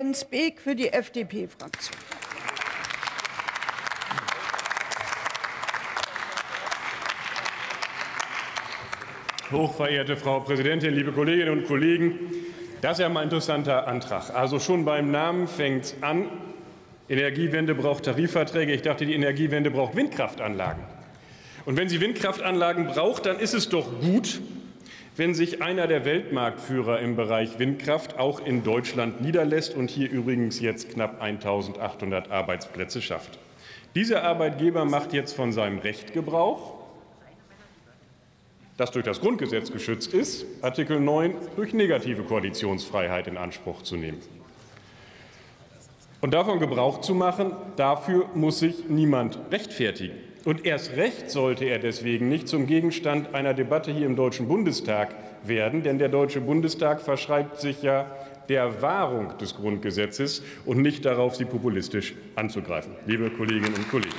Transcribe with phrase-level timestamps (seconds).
[0.00, 1.96] Jens Beek für die FDP-Fraktion.
[9.50, 12.16] Hochverehrte Frau Präsidentin, liebe Kolleginnen und Kollegen!
[12.80, 14.32] Das ist ja mal ein interessanter Antrag.
[14.32, 16.28] Also schon beim Namen fängt es an.
[17.08, 18.72] Energiewende braucht Tarifverträge.
[18.72, 20.84] Ich dachte, die Energiewende braucht Windkraftanlagen.
[21.64, 24.40] Und wenn sie Windkraftanlagen braucht, dann ist es doch gut,
[25.18, 30.60] wenn sich einer der Weltmarktführer im Bereich Windkraft auch in Deutschland niederlässt und hier übrigens
[30.60, 33.36] jetzt knapp 1.800 Arbeitsplätze schafft.
[33.96, 36.74] Dieser Arbeitgeber macht jetzt von seinem Recht Gebrauch,
[38.76, 44.20] das durch das Grundgesetz geschützt ist, Artikel 9 durch negative Koalitionsfreiheit in Anspruch zu nehmen.
[46.20, 50.27] Und davon Gebrauch zu machen, dafür muss sich niemand rechtfertigen.
[50.48, 55.14] Und erst recht sollte er deswegen nicht zum Gegenstand einer Debatte hier im Deutschen Bundestag
[55.42, 58.10] werden, denn der Deutsche Bundestag verschreibt sich ja
[58.48, 62.92] der Wahrung des Grundgesetzes und nicht darauf, sie populistisch anzugreifen.
[63.04, 64.14] Liebe Kolleginnen und Kollegen,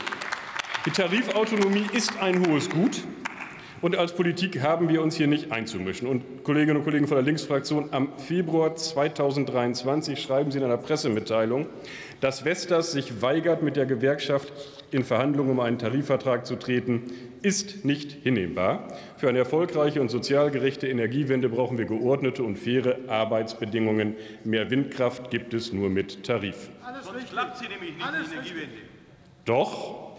[0.85, 3.01] die Tarifautonomie ist ein hohes Gut.
[3.81, 6.07] Und als Politik haben wir uns hier nicht einzumischen.
[6.07, 11.67] Und Kolleginnen und Kollegen von der Linksfraktion, am Februar 2023 schreiben Sie in einer Pressemitteilung,
[12.19, 14.51] dass Vestas sich weigert, mit der Gewerkschaft
[14.91, 17.03] in Verhandlungen um einen Tarifvertrag zu treten,
[17.41, 18.87] ist nicht hinnehmbar.
[19.15, 24.15] Für eine erfolgreiche und sozial gerechte Energiewende brauchen wir geordnete und faire Arbeitsbedingungen.
[24.43, 26.69] Mehr Windkraft gibt es nur mit Tarif.
[27.01, 28.75] Sonst klappt sie nämlich nicht, die Energiewende.
[29.45, 30.18] Doch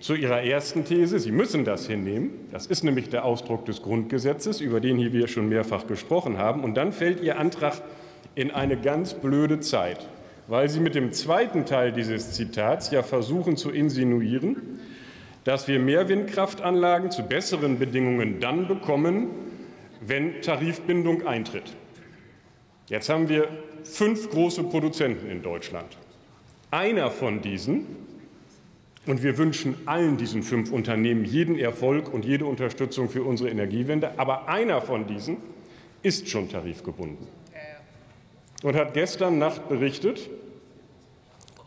[0.00, 2.30] zu Ihrer ersten These, Sie müssen das hinnehmen.
[2.50, 6.64] Das ist nämlich der Ausdruck des Grundgesetzes, über den hier wir schon mehrfach gesprochen haben.
[6.64, 7.82] Und dann fällt Ihr Antrag
[8.34, 10.08] in eine ganz blöde Zeit,
[10.48, 14.80] weil Sie mit dem zweiten Teil dieses Zitats ja versuchen zu insinuieren,
[15.44, 19.28] dass wir mehr Windkraftanlagen zu besseren Bedingungen dann bekommen,
[20.00, 21.76] wenn Tarifbindung eintritt.
[22.88, 23.48] Jetzt haben wir
[23.84, 25.96] fünf große Produzenten in Deutschland.
[26.70, 27.86] Einer von diesen
[29.06, 34.12] und wir wünschen allen diesen fünf Unternehmen jeden Erfolg und jede Unterstützung für unsere Energiewende.
[34.18, 35.38] Aber einer von diesen
[36.02, 37.26] ist schon tarifgebunden
[38.62, 40.28] und hat gestern Nacht berichtet,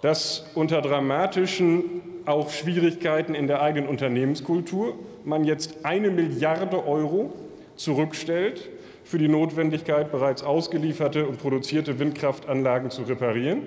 [0.02, 1.84] dass unter dramatischen
[2.26, 7.34] auch Schwierigkeiten in der eigenen Unternehmenskultur man jetzt eine Milliarde Euro
[7.76, 8.70] zurückstellt
[9.04, 13.64] für die Notwendigkeit, bereits ausgelieferte und produzierte Windkraftanlagen zu reparieren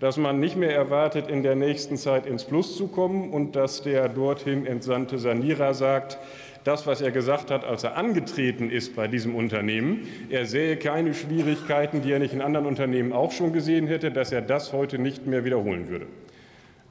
[0.00, 3.82] dass man nicht mehr erwartet, in der nächsten Zeit ins Plus zu kommen und dass
[3.82, 6.18] der dorthin entsandte Sanierer sagt,
[6.64, 11.14] das, was er gesagt hat, als er angetreten ist bei diesem Unternehmen, er sähe keine
[11.14, 14.98] Schwierigkeiten, die er nicht in anderen Unternehmen auch schon gesehen hätte, dass er das heute
[14.98, 16.06] nicht mehr wiederholen würde.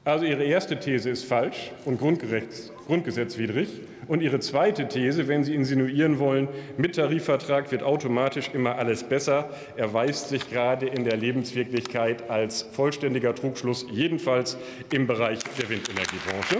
[0.04, 3.68] Also Ihre erste These ist falsch und grundgesetzwidrig.
[4.08, 6.48] Und Ihre zweite These, wenn Sie insinuieren wollen,
[6.78, 13.34] mit Tarifvertrag wird automatisch immer alles besser, erweist sich gerade in der Lebenswirklichkeit als vollständiger
[13.34, 14.56] Trugschluss, jedenfalls
[14.92, 16.56] im Bereich der Windenergiebranche.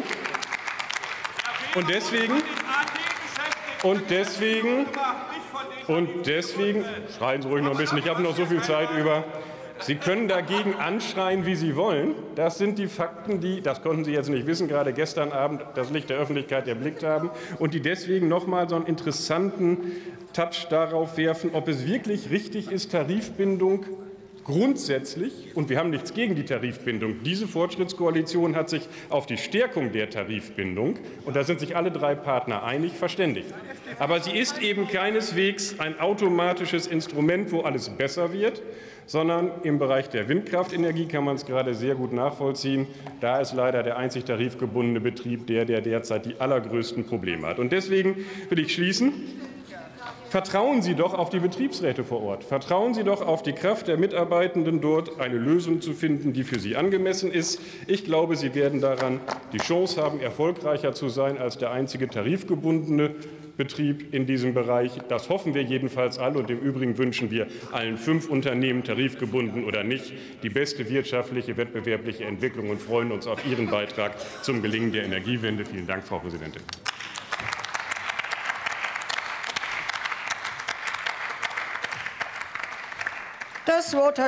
[1.74, 2.34] Und deswegen,
[3.82, 4.86] und deswegen,
[5.86, 6.84] und deswegen,
[7.16, 9.24] schreien Sie ruhig noch ein bisschen, ich habe noch so viel Zeit über.
[9.80, 12.14] Sie können dagegen anschreien, wie Sie wollen.
[12.34, 15.90] Das sind die Fakten, die, das konnten Sie jetzt nicht wissen, gerade gestern Abend das
[15.90, 19.92] Licht der Öffentlichkeit erblickt haben und die deswegen noch mal so einen interessanten
[20.32, 23.86] Touch darauf werfen, ob es wirklich richtig ist, Tarifbindung
[24.48, 29.92] grundsätzlich, und wir haben nichts gegen die Tarifbindung, diese Fortschrittskoalition hat sich auf die Stärkung
[29.92, 33.52] der Tarifbindung, und da sind sich alle drei Partner einig, verständigt.
[33.98, 38.62] Aber sie ist eben keineswegs ein automatisches Instrument, wo alles besser wird,
[39.08, 42.86] sondern im Bereich der Windkraftenergie kann man es gerade sehr gut nachvollziehen.
[43.20, 47.58] Da ist leider der einzig tarifgebundene Betrieb der, der derzeit die allergrößten Probleme hat.
[47.58, 48.16] Und deswegen
[48.50, 49.12] will ich schließen.
[50.28, 52.44] Vertrauen Sie doch auf die Betriebsräte vor Ort.
[52.44, 56.58] Vertrauen Sie doch auf die Kraft der Mitarbeitenden dort, eine Lösung zu finden, die für
[56.58, 57.58] Sie angemessen ist.
[57.86, 59.20] Ich glaube, Sie werden daran
[59.54, 63.14] die Chance haben, erfolgreicher zu sein als der einzige tarifgebundene
[63.58, 64.92] Betrieb in diesem Bereich.
[65.08, 66.38] Das hoffen wir jedenfalls alle.
[66.38, 72.24] Und im Übrigen wünschen wir allen fünf Unternehmen, tarifgebunden oder nicht, die beste wirtschaftliche, wettbewerbliche
[72.24, 74.12] Entwicklung und freuen uns auf Ihren Beitrag
[74.42, 75.66] zum Gelingen der Energiewende.
[75.66, 76.62] Vielen Dank, Frau Präsidentin.
[83.66, 84.16] Das Wort hat